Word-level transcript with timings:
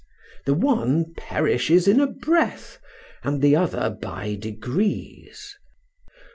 The 0.47 0.55
one 0.55 1.13
perishes 1.15 1.87
in 1.87 1.99
a 1.99 2.07
breath, 2.07 2.79
and 3.23 3.39
the 3.39 3.55
other 3.55 3.91
by 4.01 4.33
degrees. 4.33 5.55